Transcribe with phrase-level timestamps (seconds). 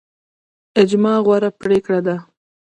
[0.81, 2.15] اجماع غوره پریکړه ده